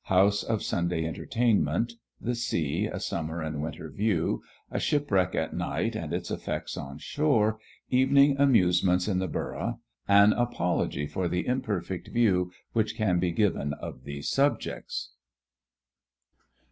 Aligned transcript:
House 0.05 0.41
of 0.41 0.63
Sunday 0.63 1.05
Entertainment 1.05 1.93
The 2.19 2.33
Sea: 2.33 2.87
a 2.87 2.99
Summer 2.99 3.39
and 3.43 3.61
Winter 3.61 3.87
View 3.91 4.41
A 4.71 4.79
Shipwreck 4.79 5.35
at 5.35 5.53
Night, 5.53 5.95
and 5.95 6.11
its 6.11 6.31
Effects 6.31 6.75
on 6.75 6.97
Shore 6.97 7.59
Evening 7.89 8.35
Amusements 8.39 9.07
in 9.07 9.19
the 9.19 9.27
Borough 9.27 9.79
An 10.07 10.33
Apology 10.33 11.05
for 11.05 11.27
the 11.27 11.45
imperfect 11.45 12.07
View 12.07 12.51
which 12.73 12.95
can 12.95 13.19
be 13.19 13.31
given 13.31 13.73
of 13.73 14.03
these 14.03 14.27
Subjects. 14.31 15.11